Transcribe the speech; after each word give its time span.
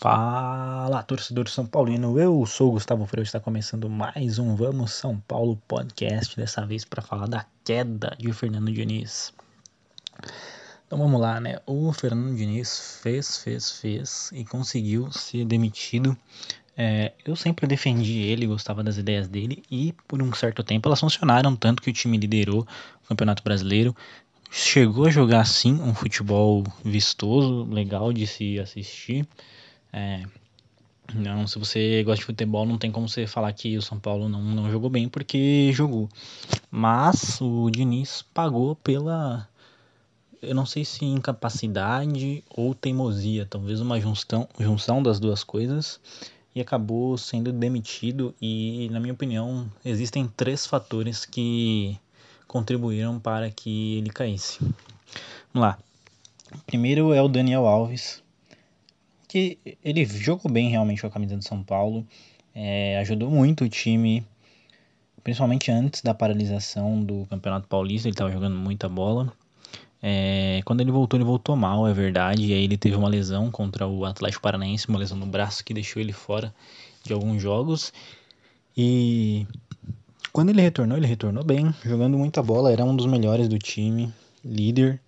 Fala, 0.00 1.02
torcedor 1.02 1.46
São 1.50 1.66
Paulino. 1.66 2.18
Eu 2.18 2.46
sou 2.46 2.70
o 2.70 2.72
Gustavo 2.72 3.04
Freire. 3.04 3.26
Está 3.26 3.38
começando 3.38 3.86
mais 3.90 4.38
um 4.38 4.56
Vamos 4.56 4.92
São 4.92 5.20
Paulo 5.28 5.60
podcast. 5.68 6.34
Dessa 6.38 6.64
vez 6.64 6.86
para 6.86 7.02
falar 7.02 7.28
da 7.28 7.44
queda 7.62 8.16
de 8.18 8.32
Fernando 8.32 8.72
Diniz. 8.72 9.34
Então 10.86 10.98
vamos 10.98 11.20
lá, 11.20 11.38
né? 11.38 11.58
O 11.66 11.92
Fernando 11.92 12.34
Diniz 12.34 12.98
fez, 13.02 13.36
fez, 13.36 13.72
fez 13.72 14.30
e 14.32 14.42
conseguiu 14.42 15.12
ser 15.12 15.44
demitido. 15.44 16.16
É, 16.74 17.12
eu 17.22 17.36
sempre 17.36 17.66
defendi 17.66 18.20
ele, 18.20 18.46
gostava 18.46 18.82
das 18.82 18.96
ideias 18.96 19.28
dele 19.28 19.62
e 19.70 19.94
por 20.08 20.22
um 20.22 20.32
certo 20.32 20.64
tempo 20.64 20.88
elas 20.88 21.00
funcionaram 21.00 21.54
tanto 21.54 21.82
que 21.82 21.90
o 21.90 21.92
time 21.92 22.16
liderou 22.16 22.66
o 23.04 23.06
Campeonato 23.06 23.42
Brasileiro, 23.42 23.94
chegou 24.50 25.04
a 25.04 25.10
jogar 25.10 25.44
sim 25.44 25.74
um 25.74 25.94
futebol 25.94 26.64
vistoso, 26.82 27.64
legal 27.64 28.14
de 28.14 28.26
se 28.26 28.58
assistir. 28.58 29.28
É, 29.92 30.22
não, 31.14 31.46
se 31.46 31.58
você 31.58 32.02
gosta 32.04 32.20
de 32.20 32.26
futebol, 32.26 32.64
não 32.64 32.78
tem 32.78 32.90
como 32.90 33.08
você 33.08 33.26
falar 33.26 33.52
que 33.52 33.76
o 33.76 33.82
São 33.82 33.98
Paulo 33.98 34.28
não, 34.28 34.42
não 34.42 34.70
jogou 34.70 34.88
bem, 34.88 35.08
porque 35.08 35.70
jogou. 35.72 36.08
Mas 36.70 37.40
o 37.40 37.70
Diniz 37.70 38.22
pagou 38.34 38.76
pela. 38.76 39.48
Eu 40.40 40.54
não 40.54 40.64
sei 40.64 40.84
se 40.84 41.04
incapacidade 41.04 42.42
ou 42.48 42.74
teimosia, 42.74 43.44
talvez 43.44 43.80
uma 43.80 44.00
junção, 44.00 44.48
junção 44.58 45.02
das 45.02 45.20
duas 45.20 45.44
coisas, 45.44 46.00
e 46.54 46.60
acabou 46.60 47.18
sendo 47.18 47.52
demitido. 47.52 48.34
E, 48.40 48.88
na 48.90 49.00
minha 49.00 49.12
opinião, 49.12 49.70
existem 49.84 50.26
três 50.26 50.66
fatores 50.66 51.26
que 51.26 51.98
contribuíram 52.46 53.18
para 53.18 53.50
que 53.50 53.98
ele 53.98 54.10
caísse. 54.10 54.60
Vamos 55.52 55.68
lá. 55.68 55.78
Primeiro 56.66 57.12
é 57.12 57.20
o 57.20 57.28
Daniel 57.28 57.66
Alves, 57.66 58.22
que 59.30 59.60
ele 59.84 60.04
jogou 60.04 60.50
bem 60.50 60.70
realmente 60.70 61.00
com 61.00 61.06
a 61.06 61.10
camisa 61.10 61.36
do 61.36 61.44
São 61.44 61.62
Paulo, 61.62 62.04
é, 62.52 62.98
ajudou 62.98 63.30
muito 63.30 63.62
o 63.62 63.68
time, 63.68 64.26
principalmente 65.22 65.70
antes 65.70 66.02
da 66.02 66.12
paralisação 66.12 67.00
do 67.00 67.24
Campeonato 67.30 67.68
Paulista, 67.68 68.08
ele 68.08 68.14
estava 68.14 68.32
jogando 68.32 68.56
muita 68.56 68.88
bola. 68.88 69.32
É, 70.02 70.60
quando 70.64 70.80
ele 70.80 70.90
voltou, 70.90 71.16
ele 71.16 71.24
voltou 71.24 71.54
mal, 71.54 71.86
é 71.86 71.92
verdade. 71.92 72.46
E 72.46 72.52
aí 72.52 72.64
ele 72.64 72.76
teve 72.76 72.96
uma 72.96 73.08
lesão 73.08 73.52
contra 73.52 73.86
o 73.86 74.04
Atlético 74.04 74.42
Paranaense, 74.42 74.88
uma 74.88 74.98
lesão 74.98 75.16
no 75.16 75.26
braço 75.26 75.64
que 75.64 75.72
deixou 75.72 76.02
ele 76.02 76.12
fora 76.12 76.52
de 77.04 77.12
alguns 77.12 77.40
jogos. 77.40 77.92
E 78.76 79.46
quando 80.32 80.50
ele 80.50 80.60
retornou, 80.60 80.98
ele 80.98 81.06
retornou 81.06 81.44
bem, 81.44 81.72
jogando 81.84 82.18
muita 82.18 82.42
bola, 82.42 82.72
era 82.72 82.84
um 82.84 82.96
dos 82.96 83.06
melhores 83.06 83.46
do 83.46 83.60
time, 83.60 84.12
líder, 84.44 85.00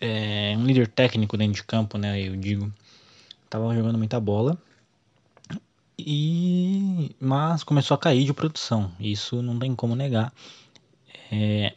é, 0.00 0.54
um 0.56 0.64
líder 0.64 0.88
técnico 0.88 1.36
dentro 1.36 1.56
de 1.56 1.64
campo, 1.64 1.98
né? 1.98 2.18
Eu 2.22 2.34
digo, 2.34 2.72
tava 3.48 3.74
jogando 3.74 3.98
muita 3.98 4.20
bola, 4.20 4.58
e 5.98 7.14
mas 7.20 7.64
começou 7.64 7.94
a 7.94 7.98
cair 7.98 8.24
de 8.24 8.32
produção, 8.32 8.90
isso 9.00 9.42
não 9.42 9.58
tem 9.58 9.74
como 9.74 9.96
negar. 9.96 10.32
É, 11.30 11.74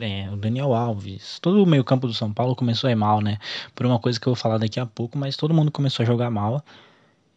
é, 0.00 0.30
o 0.30 0.36
Daniel 0.36 0.74
Alves, 0.74 1.38
todo 1.40 1.62
o 1.62 1.66
meio 1.66 1.84
campo 1.84 2.06
do 2.06 2.14
São 2.14 2.32
Paulo 2.32 2.56
começou 2.56 2.88
a 2.88 2.92
ir 2.92 2.96
mal, 2.96 3.20
né? 3.20 3.38
Por 3.74 3.84
uma 3.84 3.98
coisa 3.98 4.18
que 4.18 4.26
eu 4.26 4.34
vou 4.34 4.40
falar 4.40 4.58
daqui 4.58 4.80
a 4.80 4.86
pouco, 4.86 5.18
mas 5.18 5.36
todo 5.36 5.52
mundo 5.52 5.70
começou 5.70 6.02
a 6.02 6.06
jogar 6.06 6.30
mal. 6.30 6.64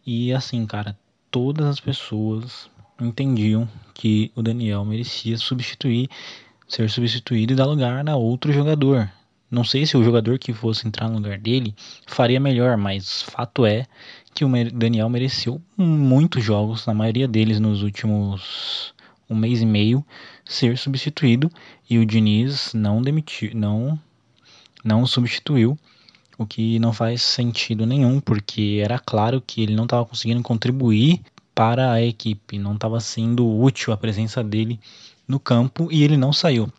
E 0.06 0.32
assim, 0.32 0.64
cara, 0.66 0.96
todas 1.30 1.66
as 1.66 1.80
pessoas 1.80 2.70
entendiam 3.00 3.68
que 3.92 4.32
o 4.34 4.42
Daniel 4.42 4.84
merecia 4.84 5.36
substituir, 5.36 6.08
ser 6.68 6.88
substituído 6.88 7.52
e 7.52 7.56
dar 7.56 7.66
lugar 7.66 8.08
a 8.08 8.16
outro 8.16 8.52
jogador. 8.52 9.10
Não 9.50 9.64
sei 9.64 9.86
se 9.86 9.96
o 9.96 10.02
jogador 10.02 10.38
que 10.38 10.52
fosse 10.52 10.86
entrar 10.86 11.08
no 11.08 11.16
lugar 11.16 11.38
dele 11.38 11.74
faria 12.06 12.40
melhor, 12.40 12.76
mas 12.76 13.22
fato 13.22 13.64
é 13.64 13.86
que 14.34 14.44
o 14.44 14.50
Daniel 14.72 15.08
mereceu 15.08 15.60
muitos 15.76 16.42
jogos, 16.42 16.86
na 16.86 16.92
maioria 16.92 17.28
deles 17.28 17.60
nos 17.60 17.82
últimos 17.82 18.94
um 19.28 19.34
mês 19.34 19.60
e 19.60 19.66
meio, 19.66 20.04
ser 20.44 20.76
substituído 20.78 21.50
e 21.88 21.98
o 21.98 22.06
Diniz 22.06 22.72
não 22.74 23.02
demitiu, 23.02 23.50
não 23.54 23.98
não 24.84 25.04
substituiu, 25.04 25.76
o 26.38 26.46
que 26.46 26.78
não 26.78 26.92
faz 26.92 27.22
sentido 27.22 27.86
nenhum, 27.86 28.20
porque 28.20 28.80
era 28.82 28.98
claro 28.98 29.42
que 29.44 29.62
ele 29.62 29.74
não 29.74 29.84
estava 29.84 30.04
conseguindo 30.04 30.42
contribuir 30.42 31.22
para 31.54 31.90
a 31.92 32.02
equipe. 32.02 32.58
Não 32.58 32.74
estava 32.74 33.00
sendo 33.00 33.48
útil 33.48 33.92
a 33.92 33.96
presença 33.96 34.44
dele 34.44 34.78
no 35.26 35.40
campo 35.40 35.88
e 35.90 36.04
ele 36.04 36.16
não 36.16 36.32
saiu. 36.32 36.70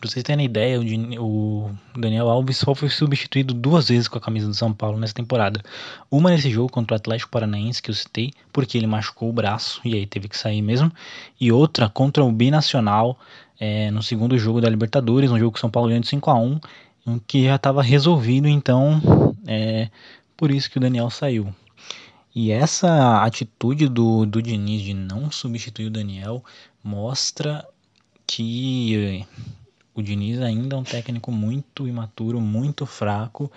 Pra 0.00 0.08
vocês 0.08 0.22
terem 0.22 0.46
ideia, 0.46 0.80
o 1.20 1.70
Daniel 1.96 2.28
Alves 2.28 2.56
só 2.56 2.74
foi 2.74 2.88
substituído 2.88 3.52
duas 3.52 3.88
vezes 3.88 4.08
com 4.08 4.16
a 4.16 4.20
camisa 4.20 4.48
do 4.48 4.54
São 4.54 4.72
Paulo 4.72 4.98
nessa 4.98 5.14
temporada. 5.14 5.62
Uma 6.10 6.30
nesse 6.30 6.50
jogo 6.50 6.72
contra 6.72 6.94
o 6.94 6.96
Atlético 6.96 7.30
Paranaense, 7.30 7.82
que 7.82 7.90
eu 7.90 7.94
citei, 7.94 8.32
porque 8.52 8.78
ele 8.78 8.86
machucou 8.86 9.28
o 9.28 9.32
braço 9.32 9.80
e 9.84 9.94
aí 9.94 10.06
teve 10.06 10.28
que 10.28 10.38
sair 10.38 10.62
mesmo. 10.62 10.90
E 11.38 11.52
outra 11.52 11.90
contra 11.90 12.24
o 12.24 12.32
Binacional, 12.32 13.18
é, 13.60 13.90
no 13.90 14.02
segundo 14.02 14.36
jogo 14.38 14.60
da 14.60 14.68
Libertadores, 14.68 15.30
um 15.30 15.38
jogo 15.38 15.52
que 15.52 15.58
o 15.58 15.60
São 15.60 15.70
Paulo 15.70 15.88
ganhou 15.88 16.00
de 16.00 16.08
5 16.08 16.30
a 16.30 16.34
1 16.34 16.60
que 17.26 17.44
já 17.44 17.56
estava 17.56 17.82
resolvido, 17.82 18.48
então 18.48 19.00
é 19.46 19.88
por 20.36 20.50
isso 20.50 20.70
que 20.70 20.78
o 20.78 20.80
Daniel 20.80 21.10
saiu. 21.10 21.52
E 22.34 22.50
essa 22.50 23.22
atitude 23.22 23.88
do, 23.88 24.24
do 24.24 24.40
Diniz 24.40 24.82
de 24.82 24.94
não 24.94 25.30
substituir 25.30 25.86
o 25.86 25.90
Daniel 25.90 26.42
mostra 26.82 27.66
que 28.26 29.26
o 29.94 30.02
Diniz 30.02 30.40
ainda 30.40 30.76
é 30.76 30.78
um 30.78 30.84
técnico 30.84 31.30
muito 31.30 31.86
imaturo, 31.86 32.40
muito 32.40 32.86
fraco 32.86 33.50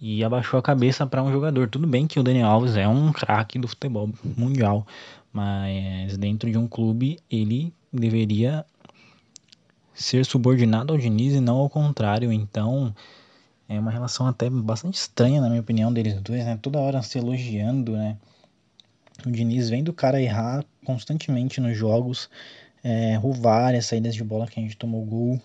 e 0.00 0.22
abaixou 0.22 0.58
a 0.58 0.62
cabeça 0.62 1.06
para 1.06 1.22
um 1.22 1.32
jogador. 1.32 1.68
Tudo 1.68 1.86
bem 1.86 2.06
que 2.06 2.20
o 2.20 2.22
Daniel 2.22 2.48
Alves 2.48 2.76
é 2.76 2.86
um 2.86 3.12
craque 3.12 3.58
do 3.58 3.66
futebol 3.66 4.10
mundial, 4.36 4.86
mas 5.32 6.16
dentro 6.16 6.50
de 6.50 6.58
um 6.58 6.68
clube 6.68 7.18
ele 7.30 7.72
deveria 7.92 8.64
ser 9.94 10.24
subordinado 10.24 10.92
ao 10.92 10.98
Diniz 10.98 11.34
e 11.34 11.40
não 11.40 11.56
ao 11.56 11.68
contrário. 11.68 12.32
Então 12.32 12.94
é 13.68 13.78
uma 13.78 13.90
relação 13.90 14.26
até 14.26 14.48
bastante 14.48 14.94
estranha, 14.94 15.40
na 15.40 15.48
minha 15.48 15.60
opinião, 15.60 15.92
deles 15.92 16.20
dois, 16.20 16.44
né? 16.44 16.58
Toda 16.60 16.78
hora 16.78 17.02
se 17.02 17.18
elogiando, 17.18 17.92
né? 17.92 18.16
O 19.26 19.30
Diniz 19.30 19.68
vendo 19.68 19.88
o 19.88 19.92
cara 19.92 20.22
errar 20.22 20.64
constantemente 20.84 21.60
nos 21.60 21.76
jogos, 21.76 22.30
é, 22.84 23.14
errou 23.14 23.32
várias 23.32 23.86
saídas 23.86 24.14
de 24.14 24.22
bola 24.22 24.46
que 24.46 24.60
a 24.60 24.62
gente 24.62 24.76
tomou 24.76 25.04
gol, 25.04 25.40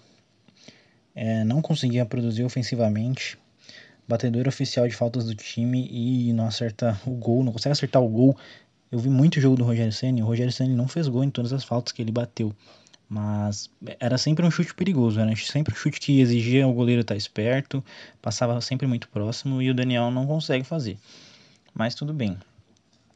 é, 1.16 1.44
não 1.44 1.62
conseguia 1.62 2.06
produzir 2.06 2.44
ofensivamente, 2.44 3.38
batedor 4.08 4.48
oficial 4.48 4.88
de 4.88 4.96
faltas 4.96 5.26
do 5.26 5.36
time 5.36 5.88
e 5.90 6.34
não 6.34 6.48
acerta 6.48 7.00
o 7.06 7.12
gol, 7.12 7.44
não 7.44 7.52
consegue 7.52 7.72
acertar 7.72 8.02
o 8.02 8.10
gol. 8.10 8.38
Eu 8.92 9.00
vi 9.00 9.10
muito 9.10 9.40
jogo 9.40 9.56
do 9.56 9.64
Rogério 9.64 9.92
Senna, 9.92 10.24
o 10.24 10.28
Rogério 10.28 10.52
Senna 10.52 10.76
não 10.76 10.88
fez 10.88 11.08
gol 11.08 11.24
em 11.24 11.30
todas 11.30 11.54
as 11.54 11.64
faltas 11.64 11.92
que 11.92 12.02
ele 12.02 12.12
bateu. 12.12 12.54
Mas 13.08 13.70
era 14.00 14.18
sempre 14.18 14.46
um 14.46 14.52
chute 14.52 14.74
perigoso, 14.74 15.20
era 15.20 15.36
sempre 15.36 15.74
um 15.74 15.78
chute 15.78 16.00
que 16.00 16.20
exigia 16.20 16.68
o 16.68 16.74
goleiro 16.74 17.02
estar 17.02 17.16
esperto, 17.16 17.84
passava 18.22 18.60
sempre 18.62 18.88
muito 18.88 19.08
próximo 19.10 19.62
e 19.62 19.70
o 19.70 19.74
Daniel 19.74 20.10
não 20.10 20.26
consegue 20.26 20.64
fazer. 20.64 20.98
Mas 21.74 21.96
tudo 21.96 22.14
bem. 22.14 22.38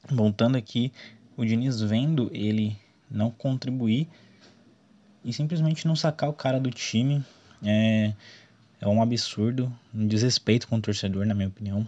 Voltando 0.10 0.56
aqui, 0.56 0.92
o 1.36 1.44
Diniz 1.46 1.82
vendo 1.82 2.30
ele 2.34 2.78
não 3.10 3.32
contribuir 3.32 4.08
e 5.24 5.34
simplesmente 5.34 5.88
não 5.88 5.96
sacar 5.96 6.30
o 6.30 6.34
cara 6.34 6.60
do 6.60 6.70
time 6.70 7.24
é, 7.64 8.14
é 8.80 8.88
um 8.88 9.02
absurdo, 9.02 9.72
um 9.94 10.08
desrespeito 10.08 10.68
com 10.68 10.78
o 10.78 10.82
torcedor, 10.82 11.26
na 11.26 11.34
minha 11.34 11.48
opinião, 11.48 11.88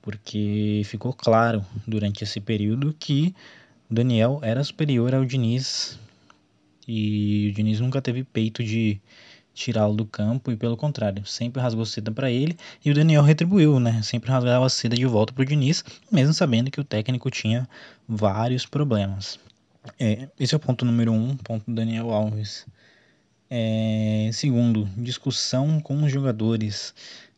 porque 0.00 0.82
ficou 0.84 1.12
claro 1.12 1.64
durante 1.86 2.24
esse 2.24 2.40
período 2.40 2.94
que 2.98 3.34
o 3.90 3.94
Daniel 3.94 4.40
era 4.42 4.62
superior 4.64 5.14
ao 5.14 5.24
Diniz 5.24 5.98
e 6.86 7.48
o 7.50 7.54
Diniz 7.54 7.80
nunca 7.80 8.02
teve 8.02 8.24
peito 8.24 8.64
de 8.64 9.00
tirá-lo 9.54 9.94
do 9.94 10.06
campo 10.06 10.50
e 10.50 10.56
pelo 10.56 10.76
contrário, 10.76 11.24
sempre 11.26 11.60
rasgou 11.60 11.84
seda 11.84 12.10
para 12.10 12.30
ele 12.30 12.56
e 12.84 12.90
o 12.90 12.94
Daniel 12.94 13.22
retribuiu, 13.22 13.78
né? 13.78 14.02
Sempre 14.02 14.30
rasgava 14.30 14.68
seda 14.68 14.96
de 14.96 15.06
volta 15.06 15.32
pro 15.32 15.44
Diniz, 15.44 15.84
mesmo 16.10 16.32
sabendo 16.32 16.70
que 16.70 16.80
o 16.80 16.84
técnico 16.84 17.30
tinha 17.30 17.68
vários 18.08 18.66
problemas. 18.66 19.38
É, 19.98 20.28
esse 20.38 20.54
é 20.54 20.56
o 20.56 20.60
ponto 20.60 20.84
número 20.84 21.12
um, 21.12 21.36
ponto 21.36 21.64
do 21.66 21.74
Daniel 21.74 22.10
Alves. 22.10 22.66
É, 23.54 24.30
segundo, 24.32 24.88
discussão 24.96 25.78
com 25.78 26.02
os 26.02 26.10
jogadores. 26.10 26.94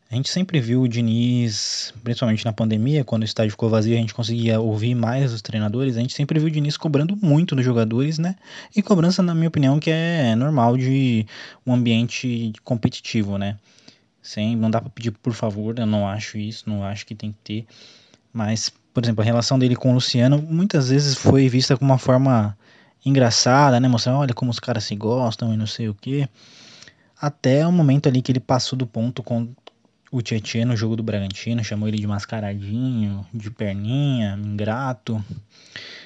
A 0.09 0.15
gente 0.15 0.29
sempre 0.29 0.61
viu 0.61 0.83
o 0.83 0.87
Diniz, 0.87 1.93
principalmente 2.05 2.45
na 2.45 2.53
pandemia, 2.53 3.03
quando 3.03 3.23
o 3.23 3.25
estádio 3.25 3.51
ficou 3.51 3.69
vazio, 3.69 3.97
a 3.97 3.99
gente 3.99 4.13
conseguia 4.13 4.57
ouvir 4.61 4.95
mais 4.95 5.33
os 5.33 5.41
treinadores. 5.41 5.97
A 5.97 5.99
gente 5.99 6.13
sempre 6.13 6.39
viu 6.39 6.47
o 6.47 6.51
Diniz 6.51 6.77
cobrando 6.77 7.17
muito 7.17 7.53
dos 7.53 7.65
jogadores, 7.65 8.17
né? 8.17 8.37
E 8.73 8.81
cobrança, 8.81 9.21
na 9.21 9.35
minha 9.35 9.49
opinião, 9.49 9.77
que 9.77 9.91
é 9.91 10.33
normal 10.37 10.77
de 10.77 11.25
um 11.67 11.73
ambiente 11.73 12.53
competitivo, 12.63 13.37
né? 13.37 13.57
Sem, 14.21 14.55
não 14.55 14.71
dá 14.71 14.79
para 14.79 14.89
pedir 14.91 15.11
por 15.11 15.33
favor, 15.33 15.77
eu 15.77 15.85
não 15.85 16.07
acho 16.07 16.37
isso, 16.37 16.63
não 16.65 16.81
acho 16.81 17.05
que 17.05 17.13
tem 17.13 17.33
que 17.33 17.39
ter. 17.43 17.65
Mas, 18.31 18.71
por 18.93 19.03
exemplo, 19.03 19.21
a 19.21 19.25
relação 19.25 19.59
dele 19.59 19.75
com 19.75 19.91
o 19.91 19.95
Luciano 19.95 20.41
muitas 20.41 20.87
vezes 20.87 21.17
foi 21.17 21.49
vista 21.49 21.75
como 21.75 21.91
uma 21.91 21.99
forma 21.99 22.57
engraçada, 23.03 23.79
né? 23.79 23.87
Mostrando, 23.87 24.19
olha 24.19 24.33
como 24.33 24.51
os 24.51 24.59
caras 24.59 24.83
se 24.83 24.95
gostam 24.95 25.53
e 25.53 25.57
não 25.57 25.67
sei 25.67 25.89
o 25.89 25.93
que. 25.93 26.27
Até 27.19 27.65
o 27.65 27.71
momento 27.71 28.07
ali 28.07 28.21
que 28.21 28.31
ele 28.31 28.39
passou 28.39 28.77
do 28.77 28.85
ponto 28.85 29.23
com, 29.23 29.49
o 30.11 30.21
Tietchan 30.21 30.65
no 30.65 30.77
jogo 30.77 30.95
do 30.95 31.03
Bragantino, 31.03 31.61
chamou 31.61 31.89
ele 31.89 31.97
de 31.97 32.07
mascaradinho, 32.07 33.25
de 33.33 33.51
perninha, 33.51 34.39
ingrato. 34.41 35.23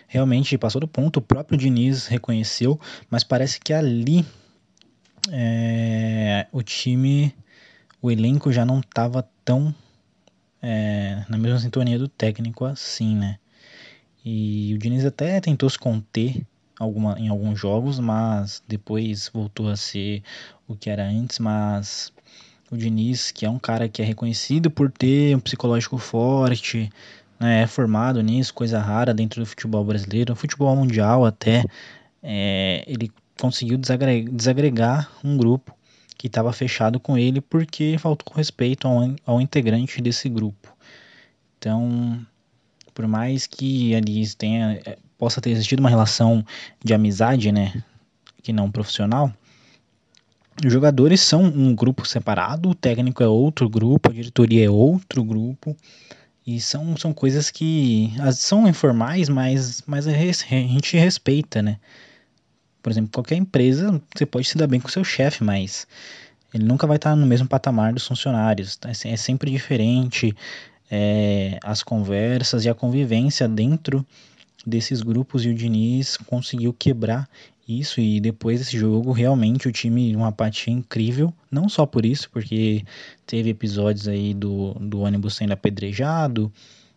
Realmente 0.07 0.57
passou 0.57 0.81
do 0.81 0.87
ponto, 0.87 1.17
o 1.17 1.21
próprio 1.21 1.57
Diniz 1.57 2.07
reconheceu, 2.07 2.79
mas 3.09 3.23
parece 3.23 3.59
que 3.59 3.71
ali 3.71 4.25
é, 5.31 6.47
o 6.51 6.63
time, 6.63 7.35
o 8.01 8.09
elenco 8.09 8.51
já 8.51 8.65
não 8.65 8.79
estava 8.79 9.27
tão 9.45 9.73
é, 10.59 11.23
na 11.29 11.37
mesma 11.37 11.59
sintonia 11.59 11.99
do 11.99 12.07
técnico 12.07 12.65
assim, 12.65 13.15
né? 13.15 13.37
E 14.25 14.73
o 14.73 14.79
Diniz 14.79 15.05
até 15.05 15.39
tentou 15.39 15.69
se 15.69 15.77
conter 15.77 16.45
alguma, 16.79 17.19
em 17.19 17.27
alguns 17.27 17.59
jogos, 17.59 17.99
mas 17.99 18.63
depois 18.67 19.29
voltou 19.31 19.67
a 19.67 19.75
ser 19.75 20.23
o 20.67 20.75
que 20.75 20.89
era 20.89 21.03
antes, 21.03 21.37
mas 21.37 22.11
o 22.71 22.77
Diniz, 22.77 23.31
que 23.31 23.45
é 23.45 23.49
um 23.49 23.59
cara 23.59 23.89
que 23.89 24.01
é 24.01 24.05
reconhecido 24.05 24.71
por 24.71 24.89
ter 24.89 25.35
um 25.35 25.39
psicológico 25.39 25.97
forte, 25.97 26.89
né, 27.39 27.63
é 27.63 27.67
formado 27.67 28.21
nisso, 28.21 28.53
coisa 28.53 28.79
rara 28.79 29.13
dentro 29.13 29.41
do 29.41 29.45
futebol 29.45 29.83
brasileiro, 29.83 30.35
futebol 30.35 30.75
mundial 30.75 31.25
até, 31.25 31.65
é, 32.23 32.83
ele 32.87 33.11
conseguiu 33.39 33.77
desagregar, 33.77 35.11
um 35.23 35.37
grupo 35.37 35.75
que 36.17 36.27
estava 36.27 36.51
fechado 36.51 36.99
com 36.99 37.17
ele 37.17 37.39
porque 37.39 37.97
faltou 37.97 38.35
respeito 38.35 38.87
ao, 38.87 39.15
ao 39.25 39.41
integrante 39.41 40.01
desse 40.01 40.27
grupo. 40.27 40.75
Então, 41.57 42.25
por 42.93 43.07
mais 43.07 43.47
que 43.47 43.95
ali 43.95 44.27
tenha, 44.35 44.81
é, 44.85 44.97
possa 45.19 45.39
ter 45.39 45.51
existido 45.51 45.81
uma 45.81 45.89
relação 45.89 46.43
de 46.83 46.93
amizade, 46.93 47.51
né, 47.51 47.83
que 48.41 48.51
não 48.51 48.71
profissional, 48.71 49.31
os 50.65 50.73
jogadores 50.73 51.21
são 51.21 51.43
um 51.43 51.73
grupo 51.73 52.05
separado, 52.05 52.69
o 52.69 52.75
técnico 52.75 53.23
é 53.23 53.27
outro 53.27 53.69
grupo, 53.69 54.09
a 54.09 54.13
diretoria 54.13 54.65
é 54.65 54.69
outro 54.69 55.23
grupo. 55.23 55.75
E 56.45 56.59
são, 56.59 56.97
são 56.97 57.13
coisas 57.13 57.49
que 57.51 58.11
são 58.33 58.67
informais, 58.67 59.29
mas, 59.29 59.83
mas 59.85 60.07
a 60.07 60.11
gente 60.11 60.97
respeita, 60.97 61.61
né? 61.61 61.77
Por 62.81 62.91
exemplo, 62.91 63.11
qualquer 63.13 63.35
empresa, 63.35 64.01
você 64.13 64.25
pode 64.25 64.47
se 64.47 64.57
dar 64.57 64.67
bem 64.67 64.79
com 64.79 64.89
seu 64.89 65.03
chefe, 65.03 65.43
mas 65.43 65.87
ele 66.53 66.63
nunca 66.63 66.87
vai 66.87 66.95
estar 66.95 67.15
no 67.15 67.25
mesmo 67.25 67.47
patamar 67.47 67.93
dos 67.93 68.07
funcionários. 68.07 68.75
Tá? 68.75 68.89
É 68.89 69.15
sempre 69.15 69.51
diferente 69.51 70.35
é, 70.89 71.59
as 71.63 71.83
conversas 71.83 72.65
e 72.65 72.69
a 72.69 72.73
convivência 72.73 73.47
dentro 73.47 74.05
desses 74.65 75.01
grupos. 75.01 75.45
E 75.45 75.49
o 75.49 75.53
Diniz 75.53 76.17
conseguiu 76.17 76.73
quebrar 76.73 77.29
isso 77.67 78.01
e 78.01 78.19
depois 78.19 78.59
desse 78.59 78.77
jogo 78.77 79.11
realmente 79.11 79.67
o 79.67 79.71
time 79.71 80.15
uma 80.15 80.29
apatia 80.29 80.73
incrível, 80.73 81.31
não 81.51 81.69
só 81.69 81.85
por 81.85 82.03
isso, 82.03 82.29
porque 82.31 82.83
teve 83.27 83.51
episódios 83.51 84.07
aí 84.07 84.33
do, 84.33 84.73
do 84.73 85.01
ônibus 85.01 85.35
sendo 85.35 85.51
apedrejado, 85.53 86.51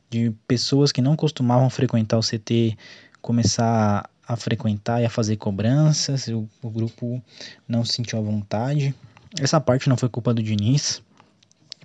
de 0.09 0.33
pessoas 0.49 0.91
que 0.91 1.03
não 1.03 1.15
costumavam 1.15 1.69
frequentar 1.69 2.19
o 2.19 2.23
CT 2.23 2.77
começar 3.21 4.09
a 4.27 4.37
frequentar 4.37 5.01
e 5.01 5.05
a 5.05 5.11
fazer 5.11 5.37
cobranças, 5.37 6.29
o, 6.29 6.49
o 6.63 6.71
grupo 6.71 7.23
não 7.69 7.85
se 7.85 7.95
sentiu 7.95 8.19
à 8.19 8.23
vontade. 8.23 8.95
Essa 9.39 9.61
parte 9.61 9.89
não 9.89 9.97
foi 9.97 10.09
culpa 10.09 10.35
do 10.35 10.43
Diniz, 10.43 11.03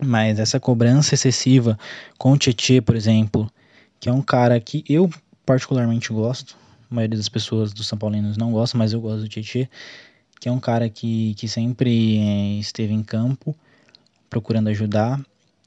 mas 0.02 0.40
essa 0.40 0.60
cobrança 0.60 1.14
excessiva 1.14 1.78
com 2.18 2.32
o 2.32 2.38
Tietê, 2.38 2.82
por 2.82 2.96
exemplo, 2.96 3.52
que 4.00 4.10
é 4.10 4.14
um 4.14 4.22
cara 4.22 4.60
que 4.60 4.84
eu 4.88 5.10
particularmente 5.48 6.12
gosto, 6.12 6.58
a 6.92 6.94
maioria 6.94 7.16
das 7.16 7.30
pessoas 7.30 7.72
dos 7.72 7.88
São 7.88 7.98
Paulinos 7.98 8.36
não 8.36 8.52
gosta, 8.52 8.78
mas 8.78 8.92
eu 8.92 9.00
gosto 9.00 9.22
do 9.22 9.30
Tietchan, 9.30 9.66
que 10.42 10.50
é 10.50 10.52
um 10.52 10.60
cara 10.60 10.90
que, 10.90 11.34
que 11.36 11.48
sempre 11.48 12.20
é, 12.20 12.60
esteve 12.60 12.94
em 12.94 13.02
campo 13.02 13.56
procurando 14.30 14.68
ajudar. 14.68 15.20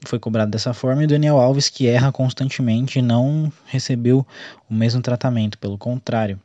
Foi 0.05 0.19
cobrado 0.19 0.51
dessa 0.51 0.75
forma 0.75 1.03
e 1.03 1.07
o 1.07 1.09
Daniel 1.09 1.41
Alves, 1.41 1.71
que 1.71 1.87
erra 1.87 2.13
constantemente, 2.13 3.01
não 3.01 3.51
recebeu 3.65 4.27
o 4.69 4.75
mesmo 4.75 5.01
tratamento, 5.01 5.59
pelo 5.59 5.79
contrário. 5.79 6.39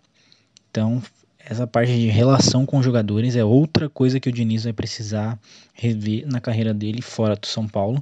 Então, 0.72 1.04
essa 1.38 1.68
parte 1.68 1.94
de 1.94 2.08
relação 2.08 2.66
com 2.66 2.82
jogadores 2.82 3.36
é 3.36 3.44
outra 3.44 3.90
coisa 3.90 4.18
que 4.18 4.30
o 4.30 4.32
Diniz 4.32 4.64
vai 4.64 4.72
precisar 4.72 5.38
rever 5.74 6.26
na 6.26 6.40
carreira 6.40 6.74
dele 6.74 7.02
fora 7.02 7.36
do 7.36 7.48
São 7.48 7.68
Paulo. 7.68 8.02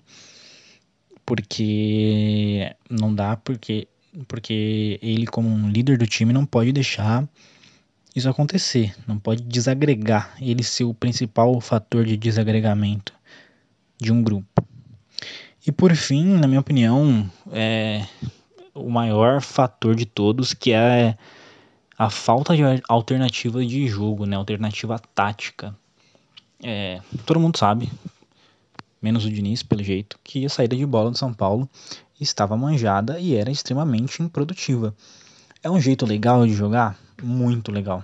Porque 1.26 2.72
não 2.90 3.14
dá, 3.14 3.36
porque 3.36 3.88
porque 4.28 5.00
ele, 5.02 5.26
como 5.26 5.50
um 5.50 5.70
líder 5.70 5.98
do 5.98 6.08
time, 6.08 6.34
não 6.34 6.46
pode 6.46 6.72
deixar 6.72 7.28
isso 8.16 8.30
acontecer, 8.30 8.96
não 9.08 9.18
pode 9.18 9.42
desagregar, 9.44 10.36
ele 10.40 10.64
ser 10.64 10.84
o 10.84 10.94
principal 10.94 11.60
fator 11.60 12.06
de 12.06 12.16
desagregamento 12.16 13.14
de 14.00 14.12
um 14.12 14.22
grupo. 14.22 14.66
E 15.66 15.72
por 15.72 15.96
fim, 15.96 16.26
na 16.26 16.48
minha 16.48 16.60
opinião, 16.60 17.30
é 17.52 18.06
o 18.74 18.90
maior 18.90 19.42
fator 19.42 19.96
de 19.96 20.06
todos, 20.06 20.54
que 20.54 20.74
é 20.74 21.18
a 21.98 22.10
falta 22.10 22.56
de 22.56 22.64
alternativa 22.88 23.66
de 23.66 23.88
jogo, 23.88 24.26
né? 24.26 24.36
alternativa 24.36 25.00
tática. 25.16 25.76
É, 26.62 27.02
todo 27.26 27.40
mundo 27.40 27.58
sabe, 27.58 27.92
menos 29.02 29.26
o 29.26 29.32
Diniz, 29.32 29.64
pelo 29.64 29.84
jeito, 29.84 30.20
que 30.24 30.46
a 30.46 30.50
saída 30.50 30.76
de 30.76 30.86
bola 30.86 31.12
do 31.12 31.18
São 31.18 31.34
Paulo 31.34 31.70
estava 32.24 32.58
manjada 32.58 33.20
e 33.20 33.36
era 33.36 33.52
extremamente 33.52 34.24
improdutiva. 34.24 34.96
É 35.62 35.70
um 35.70 35.80
jeito 35.80 36.06
legal 36.06 36.46
de 36.46 36.54
jogar? 36.54 36.98
Muito 37.22 37.72
legal. 37.72 38.04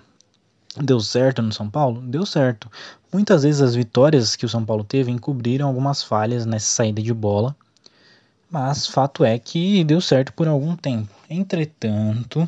Deu 0.77 0.99
certo 0.99 1.41
no 1.41 1.51
São 1.51 1.69
Paulo? 1.69 2.01
Deu 2.01 2.25
certo. 2.25 2.69
Muitas 3.11 3.43
vezes 3.43 3.61
as 3.61 3.75
vitórias 3.75 4.35
que 4.35 4.45
o 4.45 4.49
São 4.49 4.63
Paulo 4.63 4.83
teve 4.83 5.11
encobriram 5.11 5.67
algumas 5.67 6.03
falhas 6.03 6.45
nessa 6.45 6.67
saída 6.67 7.01
de 7.01 7.13
bola, 7.13 7.55
mas 8.49 8.87
fato 8.87 9.25
é 9.25 9.37
que 9.39 9.83
deu 9.83 9.99
certo 9.99 10.31
por 10.33 10.47
algum 10.47 10.75
tempo. 10.75 11.09
Entretanto, 11.29 12.47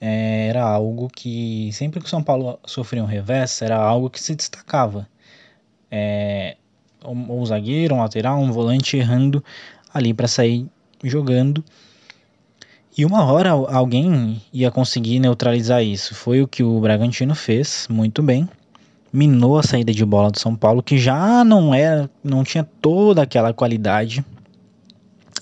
era 0.00 0.62
algo 0.62 1.08
que 1.08 1.70
sempre 1.72 2.00
que 2.00 2.06
o 2.06 2.08
São 2.08 2.22
Paulo 2.22 2.58
sofria 2.66 3.02
um 3.02 3.06
revés, 3.06 3.62
era 3.62 3.76
algo 3.76 4.10
que 4.10 4.20
se 4.20 4.34
destacava. 4.34 5.08
É, 5.90 6.56
um, 7.04 7.40
um 7.40 7.46
zagueiro, 7.46 7.94
um 7.94 8.00
lateral, 8.00 8.38
um 8.40 8.52
volante 8.52 8.96
errando 8.96 9.42
ali 9.96 10.14
para 10.14 10.28
sair 10.28 10.66
jogando. 11.02 11.64
E 12.96 13.04
uma 13.04 13.24
hora 13.24 13.50
alguém 13.50 14.40
ia 14.52 14.70
conseguir 14.70 15.18
neutralizar 15.18 15.82
isso. 15.82 16.14
Foi 16.14 16.40
o 16.40 16.48
que 16.48 16.62
o 16.62 16.80
Bragantino 16.80 17.34
fez 17.34 17.86
muito 17.90 18.22
bem. 18.22 18.48
Minou 19.12 19.58
a 19.58 19.62
saída 19.62 19.92
de 19.92 20.04
bola 20.04 20.30
do 20.30 20.38
São 20.38 20.56
Paulo, 20.56 20.82
que 20.82 20.96
já 20.96 21.44
não 21.44 21.74
era, 21.74 22.10
não 22.24 22.42
tinha 22.42 22.64
toda 22.64 23.22
aquela 23.22 23.52
qualidade. 23.52 24.24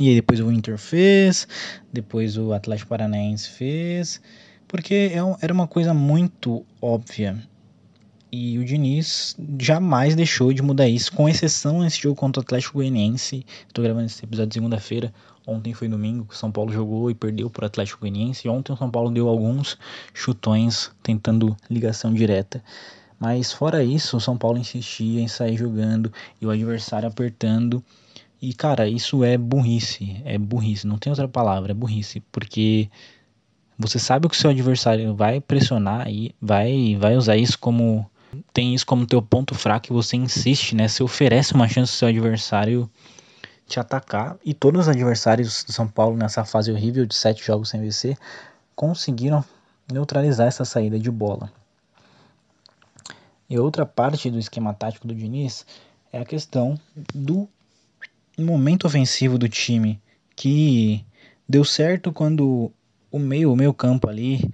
E 0.01 0.09
aí 0.09 0.15
depois 0.17 0.41
o 0.41 0.51
Inter 0.51 0.77
fez, 0.77 1.47
depois 1.93 2.37
o 2.37 2.53
Atlético 2.53 2.89
Paranaense 2.89 3.49
fez, 3.49 4.21
porque 4.67 5.13
é 5.13 5.19
era 5.41 5.53
uma 5.53 5.69
coisa 5.69 5.95
muito 5.95 6.67
óbvia. 6.83 7.37
E 8.37 8.59
o 8.59 8.65
Diniz 8.65 9.37
jamais 9.61 10.17
deixou 10.17 10.53
de 10.53 10.61
mudar 10.61 10.89
isso, 10.89 11.13
com 11.13 11.29
exceção 11.29 11.83
nesse 11.83 12.03
jogo 12.03 12.17
contra 12.17 12.41
o 12.41 12.43
Atlético 12.43 12.79
Goianiense. 12.79 13.47
Estou 13.69 13.85
gravando 13.85 14.07
esse 14.07 14.25
episódio 14.25 14.55
segunda-feira. 14.55 15.15
Ontem 15.47 15.73
foi 15.73 15.87
domingo 15.87 16.27
o 16.29 16.35
São 16.35 16.51
Paulo 16.51 16.73
jogou 16.73 17.09
e 17.09 17.15
perdeu 17.15 17.49
para 17.49 17.63
o 17.63 17.67
Atlético 17.67 18.01
Goianiense. 18.01 18.49
Ontem 18.49 18.73
o 18.73 18.77
São 18.77 18.91
Paulo 18.91 19.13
deu 19.13 19.29
alguns 19.29 19.79
chutões 20.13 20.91
tentando 21.01 21.57
ligação 21.71 22.13
direta. 22.13 22.61
Mas 23.21 23.53
fora 23.53 23.85
isso, 23.85 24.17
o 24.17 24.21
São 24.21 24.37
Paulo 24.37 24.59
insistia 24.59 25.21
em 25.21 25.29
sair 25.29 25.57
jogando 25.57 26.13
e 26.43 26.47
o 26.47 26.51
adversário 26.51 27.07
apertando. 27.07 27.85
E 28.43 28.53
cara, 28.53 28.89
isso 28.89 29.23
é 29.23 29.39
burrice. 29.39 30.21
É 30.25 30.37
burrice, 30.37 30.89
não 30.89 30.99
tem 30.99 31.09
outra 31.09 31.29
palavra, 31.29 31.71
é 31.71 31.75
burrice. 31.75 32.19
Porque 32.33 32.91
você 33.79 34.01
sabe 34.01 34.29
que 34.29 34.35
o 34.35 34.39
seu 34.39 34.51
adversário 34.51 35.15
vai 35.15 35.41
pressionar 35.41 36.11
e 36.11 36.35
vai, 36.43 36.97
vai 36.99 37.17
usar 37.17 37.37
isso 37.37 37.57
como 37.57 38.11
tem 38.53 38.75
isso 38.75 38.87
como 38.87 39.07
teu 39.07 39.21
ponto 39.21 39.55
fraco 39.55 39.87
e 39.89 39.93
você 39.93 40.17
insiste, 40.17 40.75
né? 40.75 40.89
Você 40.89 41.03
oferece 41.03 41.55
uma 41.55 41.69
chance 41.69 41.93
ao 41.93 41.99
seu 41.99 42.09
adversário 42.09 42.91
te 43.67 43.81
atacar. 43.81 44.37
E 44.45 44.53
todos 44.53 44.83
os 44.83 44.89
adversários 44.89 45.65
do 45.65 45.73
São 45.73 45.89
Paulo 45.89 46.17
nessa 46.17 46.45
fase 46.45 46.71
horrível 46.71 47.07
de 47.07 47.15
sete 47.15 47.45
jogos 47.45 47.71
sem 47.71 47.81
vencer 47.81 48.17
conseguiram 48.75 49.45
neutralizar 49.91 50.47
essa 50.47 50.65
saída 50.65 50.99
de 50.99 51.11
bola. 51.11 51.53
E 53.49 53.59
outra 53.59 53.85
parte 53.85 54.31
do 54.31 54.39
esquema 54.39 54.73
tático 54.73 55.07
do 55.07 55.15
Diniz 55.15 55.67
é 56.13 56.19
a 56.19 56.25
questão 56.25 56.79
do 57.15 57.49
momento 58.39 58.87
ofensivo 58.87 59.39
do 59.39 59.49
time, 59.49 60.01
que 60.35 61.05
deu 61.49 61.65
certo 61.65 62.13
quando 62.13 62.73
o 63.11 63.19
meio, 63.19 63.53
o 63.53 63.57
meio 63.57 63.73
campo 63.73 64.09
ali, 64.09 64.51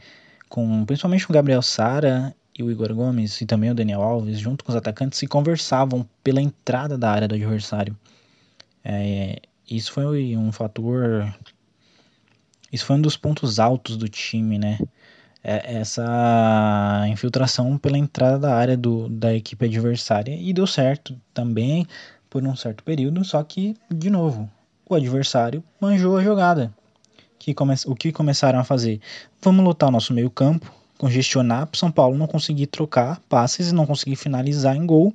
com 0.49 0.85
principalmente 0.85 1.25
o 1.31 1.33
Gabriel 1.33 1.63
Sara 1.63 2.35
o 2.62 2.71
Igor 2.71 2.95
Gomes 2.95 3.40
e 3.40 3.47
também 3.47 3.71
o 3.71 3.75
Daniel 3.75 4.02
Alves, 4.02 4.38
junto 4.38 4.64
com 4.64 4.73
os 4.73 4.76
atacantes, 4.76 5.19
se 5.19 5.26
conversavam 5.26 6.07
pela 6.23 6.40
entrada 6.40 6.97
da 6.99 7.11
área 7.11 7.29
do 7.29 7.35
adversário. 7.35 7.97
É, 8.85 9.40
isso 9.69 9.93
foi 9.93 10.37
um 10.37 10.50
fator. 10.52 11.33
Isso 12.73 12.85
foi 12.85 12.97
um 12.97 13.00
dos 13.00 13.17
pontos 13.17 13.59
altos 13.59 13.97
do 13.97 14.09
time, 14.09 14.59
né? 14.59 14.79
É, 15.43 15.76
essa 15.76 17.05
infiltração 17.09 17.79
pela 17.79 17.97
entrada 17.97 18.38
da 18.38 18.55
área 18.55 18.76
do, 18.76 19.09
da 19.09 19.35
equipe 19.35 19.64
adversária. 19.64 20.35
E 20.35 20.52
deu 20.52 20.67
certo 20.67 21.19
também. 21.33 21.87
por 22.31 22.45
um 22.47 22.55
certo 22.55 22.85
período, 22.85 23.25
só 23.25 23.43
que, 23.43 23.76
de 23.93 24.09
novo, 24.09 24.49
o 24.88 24.95
adversário 24.95 25.62
manjou 25.81 26.17
a 26.17 26.23
jogada. 26.23 26.73
Que 27.38 27.52
come... 27.52 27.75
O 27.87 27.95
que 27.95 28.12
começaram 28.12 28.61
a 28.61 28.64
fazer? 28.64 29.00
Vamos 29.43 29.64
lutar 29.64 29.88
o 29.88 29.93
nosso 29.93 30.14
meio 30.14 30.31
campo, 30.31 30.73
congestionar 31.00 31.66
para 31.66 31.80
São 31.80 31.90
Paulo 31.90 32.19
não 32.19 32.26
conseguir 32.26 32.66
trocar 32.66 33.21
passes 33.21 33.71
e 33.71 33.75
não 33.75 33.87
conseguir 33.87 34.16
finalizar 34.16 34.76
em 34.76 34.85
gol. 34.85 35.14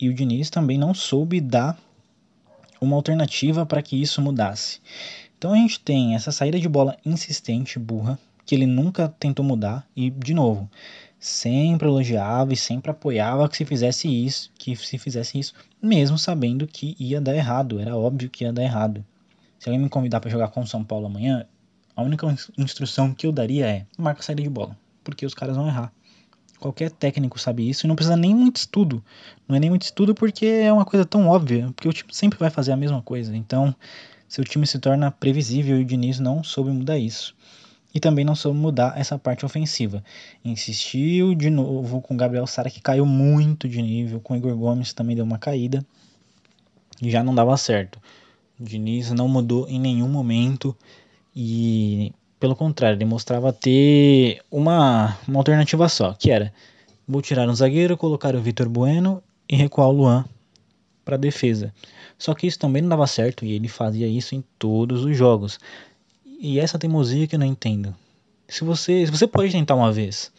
E 0.00 0.08
o 0.08 0.14
Diniz 0.14 0.50
também 0.50 0.76
não 0.76 0.92
soube 0.92 1.40
dar 1.40 1.78
uma 2.80 2.96
alternativa 2.96 3.64
para 3.64 3.80
que 3.80 4.02
isso 4.02 4.20
mudasse. 4.20 4.80
Então 5.38 5.52
a 5.52 5.56
gente 5.56 5.78
tem 5.78 6.16
essa 6.16 6.32
saída 6.32 6.58
de 6.58 6.68
bola 6.68 6.96
insistente, 7.06 7.78
burra, 7.78 8.18
que 8.44 8.56
ele 8.56 8.66
nunca 8.66 9.08
tentou 9.08 9.44
mudar 9.44 9.86
e 9.94 10.10
de 10.10 10.34
novo, 10.34 10.68
sempre 11.16 11.86
elogiava 11.86 12.52
e 12.52 12.56
sempre 12.56 12.90
apoiava 12.90 13.48
que 13.48 13.56
se 13.56 13.64
fizesse 13.64 14.08
isso, 14.08 14.50
que 14.58 14.74
se 14.74 14.98
fizesse 14.98 15.38
isso, 15.38 15.54
mesmo 15.80 16.18
sabendo 16.18 16.66
que 16.66 16.96
ia 16.98 17.20
dar 17.20 17.36
errado, 17.36 17.78
era 17.78 17.96
óbvio 17.96 18.28
que 18.28 18.42
ia 18.42 18.52
dar 18.52 18.64
errado. 18.64 19.04
Se 19.56 19.68
alguém 19.68 19.84
me 19.84 19.88
convidar 19.88 20.18
para 20.18 20.30
jogar 20.30 20.48
com 20.48 20.62
o 20.62 20.66
São 20.66 20.82
Paulo 20.82 21.06
amanhã, 21.06 21.46
a 21.96 22.02
única 22.02 22.26
instrução 22.58 23.14
que 23.14 23.26
eu 23.26 23.32
daria 23.32 23.66
é 23.66 23.86
marca 23.96 24.20
a 24.20 24.22
saída 24.22 24.42
de 24.42 24.48
bola, 24.48 24.76
porque 25.02 25.24
os 25.24 25.34
caras 25.34 25.56
vão 25.56 25.68
errar. 25.68 25.92
Qualquer 26.58 26.90
técnico 26.90 27.38
sabe 27.38 27.68
isso 27.68 27.86
e 27.86 27.88
não 27.88 27.94
precisa 27.94 28.16
nem 28.16 28.34
muito 28.34 28.56
estudo. 28.56 29.04
Não 29.46 29.56
é 29.56 29.60
nem 29.60 29.70
muito 29.70 29.82
estudo 29.82 30.14
porque 30.14 30.46
é 30.46 30.72
uma 30.72 30.84
coisa 30.84 31.04
tão 31.04 31.28
óbvia, 31.28 31.70
porque 31.74 31.88
o 31.88 31.92
time 31.92 32.14
sempre 32.14 32.38
vai 32.38 32.50
fazer 32.50 32.72
a 32.72 32.76
mesma 32.76 33.02
coisa. 33.02 33.36
Então, 33.36 33.74
seu 34.28 34.42
time 34.44 34.66
se 34.66 34.78
torna 34.78 35.10
previsível 35.10 35.78
e 35.78 35.82
o 35.82 35.84
Diniz 35.84 36.18
não 36.18 36.42
soube 36.42 36.70
mudar 36.70 36.98
isso. 36.98 37.36
E 37.94 38.00
também 38.00 38.24
não 38.24 38.34
soube 38.34 38.58
mudar 38.58 38.98
essa 38.98 39.18
parte 39.18 39.44
ofensiva. 39.44 40.02
Insistiu 40.44 41.34
de 41.34 41.50
novo 41.50 42.00
com 42.00 42.14
o 42.14 42.16
Gabriel 42.16 42.46
Sara, 42.46 42.70
que 42.70 42.80
caiu 42.80 43.06
muito 43.06 43.68
de 43.68 43.80
nível, 43.80 44.18
com 44.20 44.34
o 44.34 44.36
Igor 44.36 44.56
Gomes 44.56 44.92
também 44.92 45.14
deu 45.14 45.24
uma 45.24 45.38
caída. 45.38 45.86
E 47.00 47.10
já 47.10 47.22
não 47.22 47.34
dava 47.34 47.56
certo. 47.56 48.00
O 48.58 48.64
Diniz 48.64 49.10
não 49.10 49.28
mudou 49.28 49.68
em 49.68 49.78
nenhum 49.78 50.08
momento 50.08 50.76
e 51.34 52.12
pelo 52.38 52.54
contrário, 52.54 52.96
ele 52.96 53.04
mostrava 53.04 53.52
ter 53.52 54.42
uma, 54.50 55.16
uma 55.26 55.38
alternativa 55.38 55.88
só, 55.88 56.12
que 56.12 56.30
era 56.30 56.52
vou 57.06 57.22
tirar 57.22 57.48
um 57.48 57.54
zagueiro, 57.54 57.96
colocar 57.96 58.34
o 58.34 58.40
Vitor 58.40 58.68
Bueno 58.68 59.22
e 59.48 59.56
recuar 59.56 59.88
o 59.88 59.92
Luan 59.92 60.24
para 61.04 61.16
defesa. 61.16 61.72
Só 62.18 62.34
que 62.34 62.46
isso 62.46 62.58
também 62.58 62.82
não 62.82 62.88
dava 62.88 63.06
certo 63.06 63.44
e 63.44 63.52
ele 63.52 63.68
fazia 63.68 64.06
isso 64.06 64.34
em 64.34 64.42
todos 64.58 65.04
os 65.04 65.16
jogos. 65.16 65.58
E 66.40 66.58
essa 66.58 66.78
teimosia 66.78 67.26
que 67.26 67.34
eu 67.34 67.38
não 67.38 67.46
entendo. 67.46 67.94
Se 68.48 68.64
você, 68.64 69.06
você 69.06 69.26
pode 69.26 69.52
tentar 69.52 69.74
uma 69.74 69.92
vez, 69.92 70.32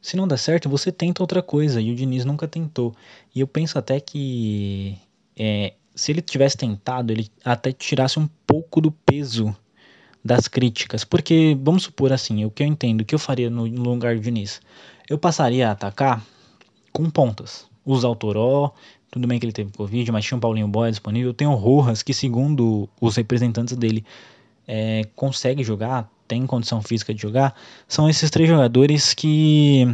se 0.00 0.16
não 0.16 0.26
der 0.26 0.38
certo, 0.38 0.68
você 0.68 0.90
tenta 0.90 1.22
outra 1.22 1.42
coisa. 1.42 1.80
E 1.80 1.90
o 1.90 1.94
Diniz 1.94 2.24
nunca 2.24 2.48
tentou. 2.48 2.94
E 3.34 3.40
eu 3.40 3.46
penso 3.46 3.78
até 3.78 4.00
que 4.00 4.98
é, 5.36 5.74
se 5.94 6.12
ele 6.12 6.22
tivesse 6.22 6.56
tentado, 6.56 7.12
ele 7.12 7.28
até 7.44 7.72
tirasse 7.72 8.18
um 8.18 8.28
pouco 8.46 8.80
do 8.80 8.90
peso 8.90 9.54
das 10.24 10.48
críticas. 10.48 11.04
Porque, 11.04 11.56
vamos 11.60 11.84
supor 11.84 12.12
assim, 12.12 12.44
o 12.44 12.50
que 12.50 12.62
eu 12.62 12.66
entendo, 12.66 13.00
o 13.00 13.04
que 13.04 13.14
eu 13.14 13.18
faria 13.18 13.50
no, 13.50 13.64
lugar 13.64 14.14
do 14.14 14.20
Diniz? 14.20 14.60
Eu 15.08 15.18
passaria 15.18 15.68
a 15.68 15.72
atacar 15.72 16.24
com 16.92 17.08
pontas. 17.10 17.68
Usar 17.84 18.08
o 18.08 18.14
Toró, 18.14 18.72
tudo 19.10 19.26
bem 19.26 19.38
que 19.38 19.46
ele 19.46 19.52
teve 19.52 19.72
Covid, 19.72 20.12
mas 20.12 20.24
tinha 20.24 20.36
um 20.36 20.40
Paulinho 20.40 20.68
Boy 20.68 20.90
disponível. 20.90 21.34
Tem 21.34 21.48
o 21.48 21.54
Rojas, 21.54 22.02
que 22.02 22.14
segundo 22.14 22.88
os 23.00 23.16
representantes 23.16 23.76
dele, 23.76 24.04
é, 24.68 25.02
consegue 25.16 25.64
jogar, 25.64 26.08
tem 26.28 26.46
condição 26.46 26.80
física 26.80 27.12
de 27.12 27.20
jogar. 27.20 27.54
São 27.88 28.08
esses 28.08 28.30
três 28.30 28.48
jogadores 28.48 29.14
que, 29.14 29.84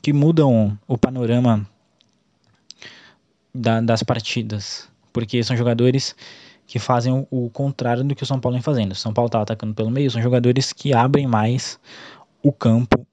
que 0.00 0.12
mudam 0.12 0.78
o 0.86 0.96
panorama 0.96 1.66
da, 3.52 3.80
das 3.80 4.02
partidas. 4.02 4.88
Porque 5.12 5.42
são 5.42 5.56
jogadores 5.56 6.14
que 6.66 6.78
fazem 6.78 7.12
o, 7.12 7.26
o, 7.30 7.50
contrário 7.50 8.02
do 8.02 8.14
que 8.14 8.22
o 8.22 8.26
São 8.26 8.40
Paulo 8.40 8.56
vem 8.56 8.62
fazendo. 8.62 8.92
O 8.92 8.96
São 8.96 9.12
Paulo 9.12 9.28
está 9.28 9.40
atacando 9.40 9.74
pelo 9.74 9.90
meio, 9.90 10.10
são 10.10 10.20
jogadores 10.20 10.72
que 10.72 10.92
abrem 10.92 11.26
mais 11.26 11.78
o 12.42 12.52
campo 12.52 13.06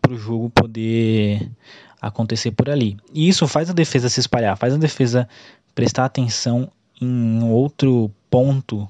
para 0.00 0.12
o 0.12 0.18
jogo 0.18 0.50
poder 0.50 1.50
acontecer 2.00 2.50
por 2.50 2.68
ali. 2.68 2.96
E 3.12 3.28
isso 3.28 3.46
faz 3.46 3.70
a 3.70 3.72
defesa 3.72 4.08
se 4.08 4.20
espalhar, 4.20 4.56
faz 4.56 4.74
a 4.74 4.78
defesa 4.78 5.28
prestar 5.74 6.04
atenção 6.04 6.70
em 7.00 7.42
outro 7.44 8.10
ponto 8.30 8.88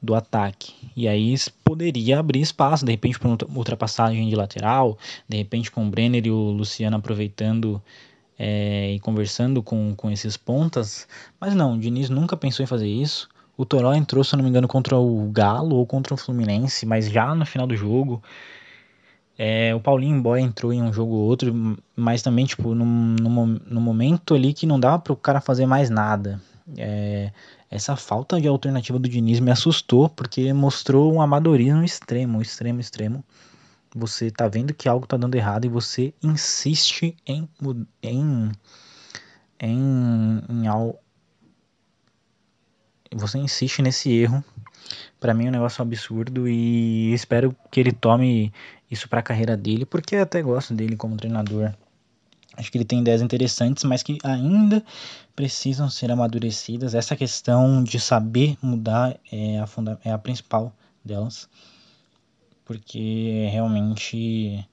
do 0.00 0.14
ataque. 0.14 0.74
E 0.96 1.08
aí 1.08 1.34
poderia 1.64 2.18
abrir 2.18 2.40
espaço, 2.40 2.84
de 2.84 2.92
repente, 2.92 3.18
para 3.18 3.30
ultrapassagem 3.54 4.28
de 4.28 4.36
lateral, 4.36 4.96
de 5.28 5.36
repente 5.36 5.70
com 5.70 5.86
o 5.86 5.90
Brenner 5.90 6.26
e 6.26 6.30
o 6.30 6.50
Luciano 6.50 6.96
aproveitando 6.96 7.82
é, 8.38 8.92
e 8.92 9.00
conversando 9.00 9.62
com, 9.62 9.94
com 9.94 10.10
esses 10.10 10.36
pontas. 10.36 11.06
Mas 11.40 11.54
não, 11.54 11.74
o 11.74 11.78
Diniz 11.78 12.10
nunca 12.10 12.36
pensou 12.36 12.62
em 12.62 12.66
fazer 12.66 12.88
isso. 12.88 13.28
O 13.56 13.64
Toró 13.64 13.94
entrou, 13.94 14.22
se 14.22 14.34
eu 14.34 14.36
não 14.36 14.44
me 14.44 14.50
engano, 14.50 14.68
contra 14.68 14.98
o 14.98 15.30
Galo 15.30 15.76
ou 15.76 15.86
contra 15.86 16.12
o 16.12 16.16
Fluminense, 16.16 16.84
mas 16.84 17.08
já 17.08 17.34
no 17.34 17.46
final 17.46 17.66
do 17.66 17.76
jogo. 17.76 18.22
É, 19.38 19.74
o 19.74 19.80
Paulinho 19.80 20.20
Boy 20.20 20.40
entrou 20.40 20.72
em 20.72 20.82
um 20.82 20.92
jogo 20.92 21.14
ou 21.14 21.26
outro, 21.26 21.78
mas 21.94 22.22
também, 22.22 22.46
tipo, 22.46 22.74
num, 22.74 23.16
num, 23.20 23.60
num 23.66 23.80
momento 23.80 24.34
ali 24.34 24.52
que 24.52 24.66
não 24.66 24.80
dava 24.80 24.98
para 24.98 25.12
o 25.12 25.16
cara 25.16 25.40
fazer 25.40 25.66
mais 25.66 25.90
nada. 25.90 26.40
É, 26.76 27.30
essa 27.70 27.96
falta 27.96 28.40
de 28.40 28.48
alternativa 28.48 28.98
do 28.98 29.08
Diniz 29.08 29.40
me 29.40 29.50
assustou, 29.50 30.08
porque 30.08 30.52
mostrou 30.52 31.12
um 31.12 31.20
amadorismo 31.20 31.84
extremo, 31.84 32.40
extremo, 32.40 32.80
extremo. 32.80 33.24
Você 33.98 34.30
tá 34.30 34.46
vendo 34.46 34.74
que 34.74 34.90
algo 34.90 35.06
tá 35.06 35.16
dando 35.16 35.36
errado 35.36 35.64
e 35.64 35.70
você 35.70 36.12
insiste 36.22 37.16
em, 37.26 37.48
em, 38.02 38.52
em, 39.58 40.42
em 40.50 40.66
algo. 40.66 40.98
Você 43.10 43.38
insiste 43.38 43.80
nesse 43.80 44.12
erro. 44.12 44.44
Para 45.18 45.32
mim 45.32 45.46
é 45.46 45.48
um 45.48 45.52
negócio 45.52 45.80
absurdo 45.80 46.46
e 46.46 47.10
espero 47.14 47.56
que 47.70 47.80
ele 47.80 47.90
tome 47.90 48.52
isso 48.90 49.08
para 49.08 49.20
a 49.20 49.22
carreira 49.22 49.56
dele, 49.56 49.86
porque 49.86 50.16
eu 50.16 50.22
até 50.22 50.42
gosto 50.42 50.74
dele 50.74 50.94
como 50.94 51.16
treinador. 51.16 51.72
Acho 52.54 52.70
que 52.70 52.76
ele 52.76 52.84
tem 52.84 53.00
ideias 53.00 53.22
interessantes, 53.22 53.82
mas 53.84 54.02
que 54.02 54.18
ainda 54.22 54.84
precisam 55.34 55.88
ser 55.88 56.12
amadurecidas. 56.12 56.94
Essa 56.94 57.16
questão 57.16 57.82
de 57.82 57.98
saber 57.98 58.58
mudar 58.60 59.18
é 59.32 59.58
a, 59.58 59.66
funda 59.66 59.98
é 60.04 60.12
a 60.12 60.18
principal 60.18 60.70
delas, 61.02 61.48
porque 62.66 63.48
realmente 63.50 64.68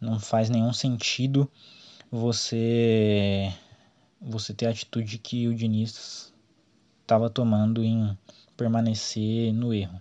não 0.00 0.18
faz 0.18 0.50
nenhum 0.50 0.72
sentido 0.72 1.48
você 2.10 3.52
você 4.20 4.52
ter 4.52 4.66
a 4.66 4.70
atitude 4.70 5.18
que 5.18 5.46
o 5.46 5.54
Diniz 5.54 6.34
estava 7.02 7.30
tomando 7.30 7.84
em 7.84 8.18
permanecer 8.56 9.52
no 9.52 9.72
erro. 9.72 10.00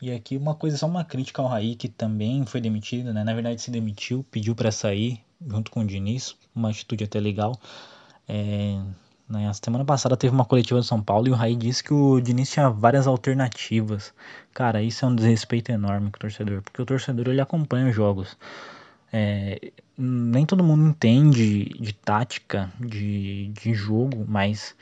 E 0.00 0.12
aqui 0.12 0.36
uma 0.36 0.54
coisa, 0.54 0.76
só 0.76 0.86
uma 0.86 1.04
crítica 1.04 1.42
ao 1.42 1.48
Raí, 1.48 1.74
que 1.74 1.88
também 1.88 2.46
foi 2.46 2.60
demitido, 2.60 3.12
né? 3.12 3.24
Na 3.24 3.34
verdade 3.34 3.60
se 3.60 3.70
demitiu, 3.70 4.24
pediu 4.30 4.54
para 4.54 4.70
sair 4.70 5.20
junto 5.44 5.70
com 5.70 5.80
o 5.80 5.86
Diniz, 5.86 6.36
uma 6.54 6.70
atitude 6.70 7.04
até 7.04 7.18
legal. 7.18 7.58
É, 8.28 8.80
na 9.28 9.52
semana 9.52 9.84
passada 9.84 10.16
teve 10.16 10.34
uma 10.34 10.44
coletiva 10.44 10.80
de 10.80 10.86
São 10.86 11.02
Paulo 11.02 11.28
e 11.28 11.30
o 11.30 11.34
Raí 11.34 11.54
disse 11.54 11.84
que 11.84 11.92
o 11.92 12.20
Diniz 12.20 12.50
tinha 12.50 12.70
várias 12.70 13.06
alternativas. 13.06 14.14
Cara, 14.54 14.82
isso 14.82 15.04
é 15.04 15.08
um 15.08 15.14
desrespeito 15.14 15.70
enorme 15.70 16.10
com 16.10 16.16
o 16.16 16.20
torcedor, 16.20 16.62
porque 16.62 16.80
o 16.80 16.86
torcedor 16.86 17.28
ele 17.28 17.40
acompanha 17.40 17.88
os 17.88 17.94
jogos. 17.94 18.36
É, 19.12 19.72
nem 19.96 20.46
todo 20.46 20.64
mundo 20.64 20.88
entende 20.88 21.64
de 21.64 21.92
tática, 21.92 22.72
de, 22.80 23.48
de 23.48 23.74
jogo, 23.74 24.24
mas 24.26 24.74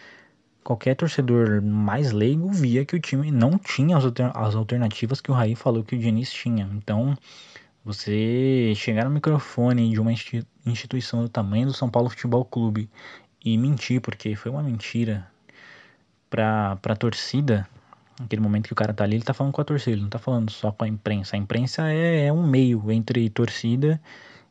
qualquer 0.62 0.94
torcedor 0.94 1.60
mais 1.62 2.12
leigo 2.12 2.48
via 2.50 2.84
que 2.84 2.96
o 2.96 3.00
time 3.00 3.30
não 3.30 3.58
tinha 3.58 3.96
as 3.96 4.54
alternativas 4.54 5.20
que 5.20 5.30
o 5.30 5.34
Raí 5.34 5.54
falou 5.54 5.82
que 5.82 5.96
o 5.96 5.98
Diniz 5.98 6.32
tinha. 6.32 6.68
Então, 6.72 7.16
você 7.84 8.72
chegar 8.74 9.04
no 9.04 9.10
microfone 9.10 9.90
de 9.90 10.00
uma 10.00 10.12
instituição 10.66 11.22
do 11.22 11.28
tamanho 11.28 11.66
do 11.66 11.72
São 11.72 11.88
Paulo 11.88 12.10
Futebol 12.10 12.44
Clube 12.44 12.90
e 13.44 13.56
mentir, 13.56 14.00
porque 14.00 14.34
foi 14.34 14.50
uma 14.50 14.62
mentira 14.62 15.26
pra, 16.28 16.76
pra 16.76 16.96
torcida, 16.96 17.68
naquele 18.20 18.42
momento 18.42 18.66
que 18.66 18.72
o 18.72 18.76
cara 18.76 18.92
tá 18.92 19.04
ali, 19.04 19.16
ele 19.16 19.24
tá 19.24 19.34
falando 19.34 19.52
com 19.52 19.60
a 19.60 19.64
torcida, 19.64 19.92
ele 19.92 20.02
não 20.02 20.08
tá 20.08 20.18
falando 20.18 20.50
só 20.50 20.72
com 20.72 20.84
a 20.84 20.88
imprensa. 20.88 21.36
A 21.36 21.38
imprensa 21.38 21.90
é, 21.90 22.26
é 22.26 22.32
um 22.32 22.46
meio 22.46 22.90
entre 22.90 23.28
torcida 23.30 24.00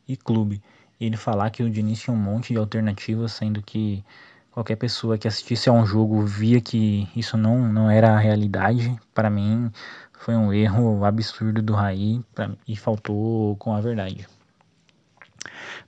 e 0.07 0.15
clube. 0.15 0.61
E 0.99 1.05
ele 1.05 1.17
falar 1.17 1.49
que 1.49 1.63
o 1.63 1.69
Diniz 1.69 2.01
tinha 2.01 2.13
um 2.13 2.19
monte 2.19 2.53
de 2.53 2.59
alternativas, 2.59 3.33
sendo 3.33 3.61
que 3.61 4.03
qualquer 4.51 4.77
pessoa 4.77 5.17
que 5.17 5.27
assistisse 5.27 5.67
a 5.67 5.73
um 5.73 5.85
jogo 5.85 6.21
via 6.25 6.61
que 6.61 7.09
isso 7.15 7.37
não, 7.37 7.67
não 7.67 7.91
era 7.91 8.13
a 8.13 8.19
realidade, 8.19 8.95
para 9.13 9.29
mim 9.29 9.69
foi 10.13 10.35
um 10.35 10.53
erro 10.53 11.03
absurdo 11.03 11.61
do 11.61 11.73
Raí 11.73 12.21
pra, 12.33 12.51
e 12.65 12.75
faltou 12.75 13.55
com 13.57 13.75
a 13.75 13.81
verdade. 13.81 14.27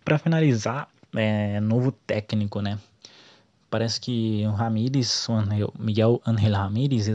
Para 0.03 0.17
finalizar, 0.17 0.89
é, 1.15 1.59
novo 1.59 1.91
técnico, 1.91 2.61
né? 2.61 2.77
Parece 3.69 3.99
que 3.99 4.43
o 4.47 4.51
Ramires, 4.51 5.27
o 5.27 5.33
Miguel 5.77 6.21
Angel 6.25 6.53
Ramírez, 6.53 7.07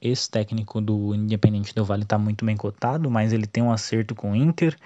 ex-técnico 0.00 0.80
do 0.80 1.14
Independente 1.14 1.74
do 1.74 1.84
Vale, 1.84 2.04
está 2.04 2.16
muito 2.16 2.44
bem 2.44 2.56
cotado, 2.56 3.10
mas 3.10 3.32
ele 3.32 3.46
tem 3.46 3.62
um 3.62 3.72
acerto 3.72 4.14
com 4.14 4.30
o 4.30 4.36
Inter 4.36 4.76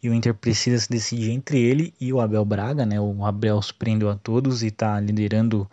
e 0.00 0.08
o 0.08 0.14
Inter 0.14 0.32
precisa 0.32 0.78
se 0.78 0.88
decidir 0.88 1.32
entre 1.32 1.58
ele 1.58 1.92
e 2.00 2.12
o 2.12 2.20
Abel 2.20 2.44
Braga, 2.44 2.86
né? 2.86 3.00
O 3.00 3.24
Abel 3.24 3.60
surpreendeu 3.60 4.08
a 4.08 4.14
todos 4.14 4.62
e 4.62 4.68
está 4.68 5.00
liderando 5.00 5.68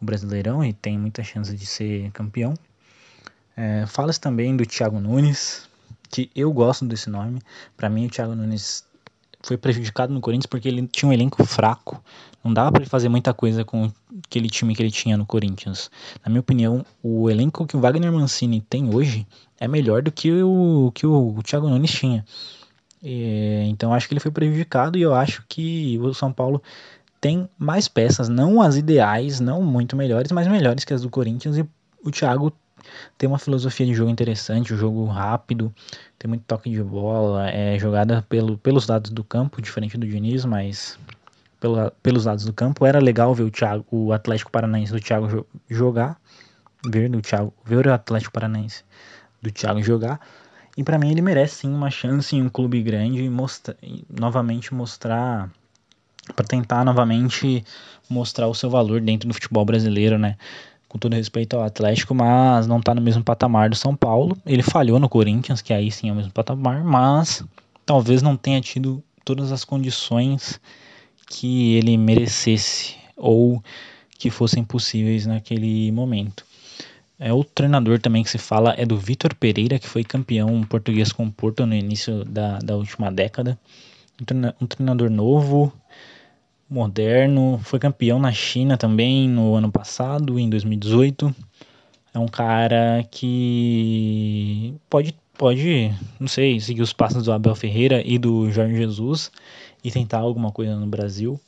o 0.00 0.04
Brasileirão 0.04 0.64
e 0.64 0.72
tem 0.72 0.98
muita 0.98 1.22
chance 1.22 1.54
de 1.54 1.66
ser 1.66 2.10
campeão. 2.12 2.54
É, 3.54 3.84
Fala-se 3.86 4.20
também 4.20 4.56
do 4.56 4.64
Thiago 4.64 4.98
Nunes, 4.98 5.68
que 6.08 6.30
eu 6.34 6.50
gosto 6.52 6.86
desse 6.86 7.10
nome. 7.10 7.42
Para 7.76 7.90
mim, 7.90 8.06
o 8.06 8.10
Thiago 8.10 8.34
Nunes 8.34 8.87
foi 9.42 9.56
prejudicado 9.56 10.12
no 10.12 10.20
Corinthians 10.20 10.46
porque 10.46 10.68
ele 10.68 10.86
tinha 10.86 11.08
um 11.08 11.12
elenco 11.12 11.44
fraco. 11.44 12.02
Não 12.42 12.52
dava 12.52 12.72
para 12.72 12.82
ele 12.82 12.90
fazer 12.90 13.08
muita 13.08 13.34
coisa 13.34 13.64
com 13.64 13.90
aquele 14.24 14.48
time 14.48 14.74
que 14.74 14.82
ele 14.82 14.90
tinha 14.90 15.16
no 15.16 15.26
Corinthians. 15.26 15.90
Na 16.24 16.30
minha 16.30 16.40
opinião, 16.40 16.84
o 17.02 17.28
elenco 17.28 17.66
que 17.66 17.76
o 17.76 17.80
Wagner 17.80 18.12
Mancini 18.12 18.60
tem 18.60 18.94
hoje 18.94 19.26
é 19.58 19.66
melhor 19.66 20.02
do 20.02 20.12
que 20.12 20.42
o 20.42 20.90
que 20.94 21.06
o 21.06 21.40
Thiago 21.42 21.68
Nunes 21.68 21.90
tinha. 21.90 22.24
E, 23.02 23.64
então 23.68 23.94
acho 23.94 24.08
que 24.08 24.14
ele 24.14 24.20
foi 24.20 24.30
prejudicado 24.30 24.98
e 24.98 25.02
eu 25.02 25.14
acho 25.14 25.44
que 25.48 25.98
o 26.00 26.12
São 26.14 26.32
Paulo 26.32 26.62
tem 27.20 27.48
mais 27.58 27.88
peças, 27.88 28.28
não 28.28 28.62
as 28.62 28.76
ideais, 28.76 29.40
não 29.40 29.62
muito 29.62 29.96
melhores, 29.96 30.30
mas 30.30 30.46
melhores 30.46 30.84
que 30.84 30.94
as 30.94 31.02
do 31.02 31.10
Corinthians 31.10 31.56
e 31.58 31.66
o 32.04 32.10
Thiago 32.10 32.52
tem 33.16 33.28
uma 33.28 33.38
filosofia 33.38 33.86
de 33.86 33.94
jogo 33.94 34.10
interessante, 34.10 34.72
um 34.72 34.76
jogo 34.76 35.04
rápido, 35.06 35.72
tem 36.18 36.28
muito 36.28 36.42
toque 36.46 36.70
de 36.70 36.82
bola, 36.82 37.50
é 37.50 37.78
jogada 37.78 38.24
pelo, 38.28 38.58
pelos 38.58 38.86
lados 38.86 39.10
do 39.10 39.24
campo, 39.24 39.60
diferente 39.62 39.96
do 39.96 40.06
Diniz, 40.06 40.44
mas 40.44 40.98
pela, 41.60 41.92
pelos 42.02 42.24
lados 42.24 42.44
do 42.44 42.52
campo. 42.52 42.86
Era 42.86 42.98
legal 42.98 43.34
ver 43.34 43.44
o, 43.44 43.50
Thiago, 43.50 43.84
o 43.90 44.12
Atlético 44.12 44.50
Paranaense 44.50 44.92
do 44.92 45.00
Thiago 45.00 45.46
jogar, 45.68 46.18
ver, 46.86 47.08
do 47.08 47.20
Thiago, 47.20 47.52
ver 47.64 47.86
o 47.86 47.92
Atlético 47.92 48.32
Paranaense 48.32 48.84
do 49.42 49.50
Thiago 49.50 49.82
jogar. 49.82 50.20
E 50.76 50.84
para 50.84 50.98
mim 50.98 51.10
ele 51.10 51.20
merece 51.20 51.56
sim 51.56 51.74
uma 51.74 51.90
chance 51.90 52.36
em 52.36 52.42
um 52.42 52.48
clube 52.48 52.80
grande 52.82 53.22
e 53.22 53.28
mostra, 53.28 53.76
novamente 54.08 54.72
mostrar 54.72 55.50
para 56.34 56.46
tentar 56.46 56.84
novamente 56.84 57.64
mostrar 58.08 58.46
o 58.48 58.54
seu 58.54 58.70
valor 58.70 59.00
dentro 59.00 59.28
do 59.28 59.34
futebol 59.34 59.64
brasileiro, 59.64 60.18
né? 60.18 60.36
Com 60.88 60.98
todo 60.98 61.14
respeito 61.14 61.54
ao 61.54 61.62
Atlético, 61.62 62.14
mas 62.14 62.66
não 62.66 62.80
tá 62.80 62.94
no 62.94 63.00
mesmo 63.00 63.22
patamar 63.22 63.68
do 63.68 63.76
São 63.76 63.94
Paulo. 63.94 64.36
Ele 64.46 64.62
falhou 64.62 64.98
no 64.98 65.08
Corinthians, 65.08 65.60
que 65.60 65.72
aí 65.72 65.90
sim 65.90 66.08
é 66.08 66.12
o 66.12 66.16
mesmo 66.16 66.32
patamar, 66.32 66.82
mas 66.82 67.44
talvez 67.84 68.22
não 68.22 68.36
tenha 68.36 68.60
tido 68.60 69.02
todas 69.24 69.52
as 69.52 69.64
condições 69.64 70.58
que 71.26 71.74
ele 71.74 71.98
merecesse 71.98 72.96
ou 73.16 73.62
que 74.18 74.30
fossem 74.30 74.64
possíveis 74.64 75.26
naquele 75.26 75.92
momento. 75.92 76.44
É, 77.18 77.32
o 77.32 77.42
treinador 77.42 77.98
também 77.98 78.22
que 78.22 78.30
se 78.30 78.38
fala 78.38 78.74
é 78.78 78.86
do 78.86 78.96
Vitor 78.96 79.34
Pereira, 79.34 79.78
que 79.78 79.88
foi 79.88 80.04
campeão 80.04 80.62
português 80.62 81.12
com 81.12 81.26
o 81.26 81.32
Porto 81.32 81.66
no 81.66 81.74
início 81.74 82.24
da, 82.24 82.58
da 82.58 82.76
última 82.76 83.10
década. 83.10 83.58
Um 84.60 84.66
treinador 84.66 85.10
novo, 85.10 85.72
moderno, 86.68 87.58
foi 87.62 87.78
campeão 87.78 88.18
na 88.18 88.32
China 88.32 88.76
também 88.76 89.28
no 89.28 89.54
ano 89.54 89.70
passado, 89.72 90.38
em 90.38 90.50
2018. 90.50 91.34
É 92.12 92.18
um 92.18 92.28
cara 92.28 93.06
que 93.10 94.74
pode, 94.90 95.14
pode, 95.36 95.94
não 96.18 96.28
sei, 96.28 96.60
seguir 96.60 96.82
os 96.82 96.92
passos 96.92 97.24
do 97.24 97.32
Abel 97.32 97.54
Ferreira 97.54 98.02
e 98.04 98.18
do 98.18 98.50
Jorge 98.50 98.76
Jesus 98.76 99.30
e 99.82 99.90
tentar 99.90 100.18
alguma 100.18 100.50
coisa 100.52 100.76
no 100.76 100.86
Brasil. 100.86 101.40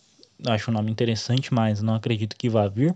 Acho 0.47 0.71
um 0.71 0.75
nome 0.75 0.91
interessante, 0.91 1.53
mas 1.53 1.83
não 1.83 1.95
acredito 1.95 2.37
que 2.37 2.49
vá 2.49 2.67
vir. 2.69 2.95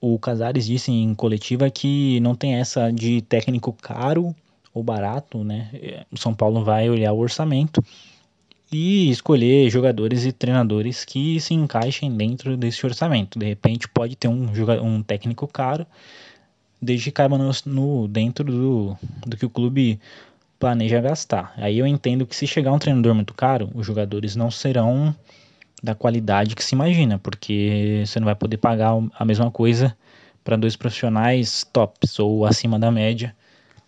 O 0.00 0.18
Casares 0.18 0.66
disse 0.66 0.90
em 0.90 1.14
coletiva 1.14 1.70
que 1.70 2.18
não 2.20 2.34
tem 2.34 2.54
essa 2.54 2.90
de 2.90 3.20
técnico 3.22 3.72
caro 3.72 4.34
ou 4.72 4.82
barato, 4.82 5.42
né? 5.44 5.70
O 6.10 6.16
São 6.16 6.34
Paulo 6.34 6.64
vai 6.64 6.88
olhar 6.88 7.12
o 7.12 7.18
orçamento 7.18 7.82
e 8.70 9.10
escolher 9.10 9.70
jogadores 9.70 10.24
e 10.24 10.32
treinadores 10.32 11.04
que 11.04 11.40
se 11.40 11.54
encaixem 11.54 12.14
dentro 12.14 12.56
desse 12.56 12.84
orçamento. 12.84 13.38
De 13.38 13.46
repente 13.46 13.88
pode 13.88 14.16
ter 14.16 14.28
um, 14.28 14.50
um 14.82 15.02
técnico 15.02 15.46
caro, 15.46 15.86
desde 16.80 17.06
que 17.06 17.12
caiba 17.12 17.38
no, 17.38 17.50
no, 17.66 18.08
dentro 18.08 18.44
do, 18.44 18.96
do 19.26 19.36
que 19.36 19.46
o 19.46 19.50
clube 19.50 19.98
planeja 20.58 21.00
gastar. 21.00 21.54
Aí 21.56 21.78
eu 21.78 21.86
entendo 21.86 22.26
que 22.26 22.36
se 22.36 22.46
chegar 22.46 22.72
um 22.72 22.78
treinador 22.78 23.14
muito 23.14 23.32
caro, 23.32 23.70
os 23.74 23.86
jogadores 23.86 24.36
não 24.36 24.50
serão 24.50 25.14
da 25.82 25.94
qualidade 25.94 26.56
que 26.56 26.64
se 26.64 26.74
imagina, 26.74 27.18
porque 27.18 28.02
você 28.04 28.18
não 28.18 28.26
vai 28.26 28.34
poder 28.34 28.56
pagar 28.56 28.92
a 29.14 29.24
mesma 29.24 29.50
coisa 29.50 29.96
para 30.42 30.56
dois 30.56 30.76
profissionais 30.76 31.64
tops 31.72 32.18
ou 32.18 32.44
acima 32.44 32.78
da 32.78 32.90
média, 32.90 33.34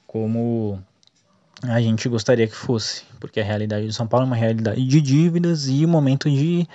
como 0.07 0.79
a 1.63 1.81
gente 1.81 2.09
gostaria 2.09 2.47
que 2.47 2.55
fosse, 2.55 3.05
porque 3.19 3.41
a 3.41 3.45
realidade 3.45 3.87
do 3.87 3.93
São 3.93 4.07
Paulo 4.07 4.25
é 4.25 4.29
uma 4.29 4.37
realidade 4.37 4.85
de 4.85 5.01
dívidas 5.01 5.69
e 5.69 5.85
o 5.85 5.89
momento 5.89 6.31
de 6.31 6.67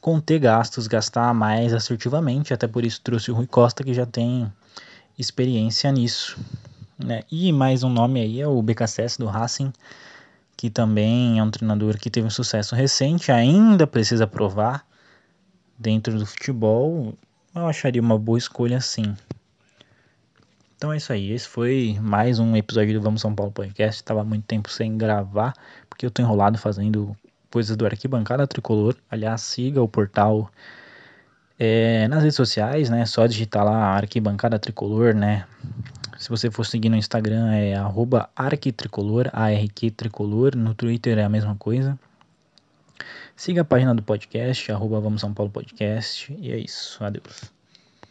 conter 0.00 0.38
gastos, 0.38 0.86
gastar 0.86 1.34
mais 1.34 1.74
assertivamente, 1.74 2.54
até 2.54 2.68
por 2.68 2.84
isso 2.84 3.00
trouxe 3.02 3.30
o 3.30 3.34
Rui 3.34 3.46
Costa 3.46 3.82
que 3.82 3.92
já 3.92 4.06
tem 4.06 4.50
experiência 5.18 5.90
nisso. 5.90 6.38
Né? 6.98 7.22
E 7.30 7.52
mais 7.52 7.82
um 7.82 7.90
nome 7.90 8.20
aí 8.20 8.40
é 8.40 8.46
o 8.46 8.62
BKSS 8.62 9.18
do 9.18 9.26
Racing, 9.26 9.72
que 10.56 10.70
também 10.70 11.38
é 11.38 11.42
um 11.42 11.50
treinador 11.50 11.98
que 11.98 12.08
teve 12.08 12.26
um 12.26 12.30
sucesso 12.30 12.74
recente, 12.74 13.32
ainda 13.32 13.86
precisa 13.86 14.26
provar 14.26 14.86
dentro 15.78 16.18
do 16.18 16.24
futebol. 16.24 17.14
Eu 17.54 17.66
acharia 17.66 18.00
uma 18.00 18.18
boa 18.18 18.38
escolha 18.38 18.80
sim. 18.80 19.16
Então 20.76 20.92
é 20.92 20.98
isso 20.98 21.10
aí. 21.10 21.32
Esse 21.32 21.48
foi 21.48 21.98
mais 22.02 22.38
um 22.38 22.54
episódio 22.54 22.92
do 22.92 23.00
Vamos 23.00 23.22
São 23.22 23.34
Paulo 23.34 23.50
Podcast. 23.50 24.02
Estava 24.02 24.22
muito 24.22 24.44
tempo 24.44 24.68
sem 24.68 24.98
gravar, 24.98 25.54
porque 25.88 26.04
eu 26.04 26.10
tô 26.10 26.20
enrolado 26.20 26.58
fazendo 26.58 27.16
coisas 27.50 27.74
do 27.78 27.86
Arquibancada 27.86 28.46
Tricolor. 28.46 28.94
Aliás, 29.10 29.40
siga 29.40 29.80
o 29.80 29.88
portal 29.88 30.50
é, 31.58 32.06
nas 32.08 32.22
redes 32.22 32.36
sociais, 32.36 32.90
né? 32.90 33.06
Só 33.06 33.26
digitar 33.26 33.64
lá 33.64 33.96
Arquibancada 33.96 34.58
Tricolor, 34.58 35.14
né? 35.14 35.46
Se 36.18 36.28
você 36.28 36.50
for 36.50 36.66
seguir 36.66 36.90
no 36.90 36.96
Instagram 36.96 37.52
é 37.52 37.74
arroba 37.74 38.28
arquitricolor, 38.36 39.30
ARQ 39.32 39.90
Tricolor. 39.92 40.54
No 40.54 40.74
Twitter 40.74 41.16
é 41.16 41.24
a 41.24 41.28
mesma 41.30 41.56
coisa. 41.56 41.98
Siga 43.34 43.62
a 43.62 43.64
página 43.64 43.94
do 43.94 44.02
podcast, 44.02 44.70
arroba 44.70 45.00
Vamos 45.00 45.22
São 45.22 45.32
Paulo 45.32 45.50
Podcast. 45.50 46.36
E 46.38 46.52
é 46.52 46.58
isso. 46.58 47.02
Adeus. 47.02 47.55